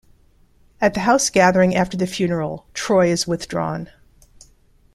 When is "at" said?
0.81-0.95